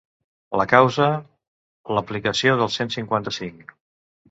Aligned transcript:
La 0.59 0.63
causa: 0.71 1.09
l’aplicació 1.97 2.57
del 2.63 2.73
cent 2.79 2.93
cinquanta-cinc. 2.99 3.79